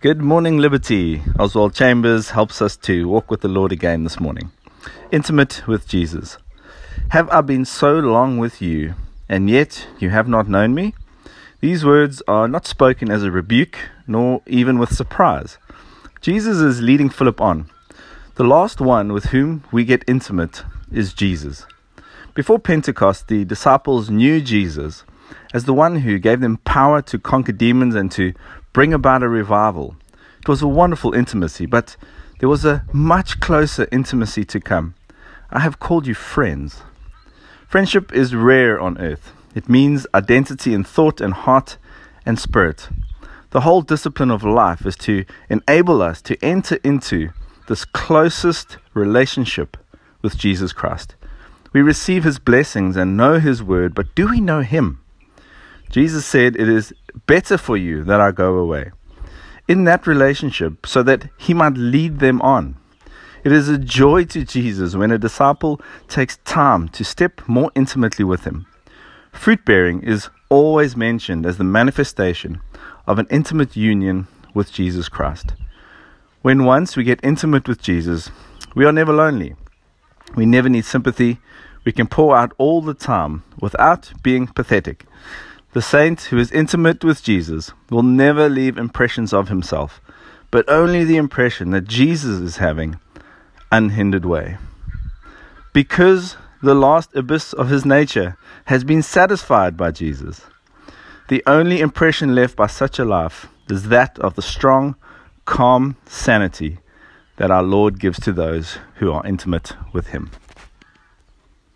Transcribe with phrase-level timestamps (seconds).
[0.00, 1.22] Good morning, Liberty.
[1.40, 4.52] Oswald Chambers helps us to walk with the Lord again this morning.
[5.10, 6.38] Intimate with Jesus.
[7.08, 8.94] Have I been so long with you,
[9.28, 10.94] and yet you have not known me?
[11.58, 13.76] These words are not spoken as a rebuke,
[14.06, 15.58] nor even with surprise.
[16.20, 17.68] Jesus is leading Philip on.
[18.36, 20.62] The last one with whom we get intimate
[20.92, 21.66] is Jesus.
[22.34, 25.02] Before Pentecost, the disciples knew Jesus
[25.52, 28.32] as the one who gave them power to conquer demons and to
[28.78, 29.96] bring about a revival.
[30.38, 31.96] It was a wonderful intimacy, but
[32.38, 34.94] there was a much closer intimacy to come.
[35.50, 36.82] I have called you friends.
[37.66, 39.32] Friendship is rare on earth.
[39.52, 41.76] It means identity in thought and heart
[42.24, 42.88] and spirit.
[43.50, 47.30] The whole discipline of life is to enable us to enter into
[47.66, 49.76] this closest relationship
[50.22, 51.16] with Jesus Christ.
[51.72, 55.00] We receive his blessings and know his word, but do we know him?
[55.90, 56.92] Jesus said, It is
[57.26, 58.90] better for you that I go away.
[59.66, 62.76] In that relationship, so that he might lead them on.
[63.44, 68.24] It is a joy to Jesus when a disciple takes time to step more intimately
[68.24, 68.66] with him.
[69.32, 72.60] Fruit bearing is always mentioned as the manifestation
[73.06, 75.52] of an intimate union with Jesus Christ.
[76.42, 78.30] When once we get intimate with Jesus,
[78.74, 79.54] we are never lonely.
[80.34, 81.38] We never need sympathy.
[81.84, 85.06] We can pour out all the time without being pathetic.
[85.72, 90.00] The saint who is intimate with Jesus will never leave impressions of himself,
[90.50, 92.98] but only the impression that Jesus is having
[93.70, 94.56] unhindered way.
[95.74, 100.46] Because the last abyss of his nature has been satisfied by Jesus,
[101.28, 104.96] the only impression left by such a life is that of the strong,
[105.44, 106.78] calm sanity
[107.36, 110.30] that our Lord gives to those who are intimate with him.